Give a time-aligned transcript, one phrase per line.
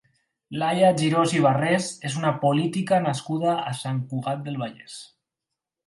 [0.61, 5.03] Laia Girós i Barrés és una política nascuda a Sant Cugat del Vallès.